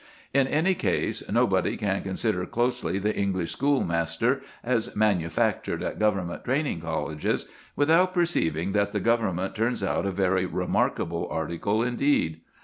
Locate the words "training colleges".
6.43-7.45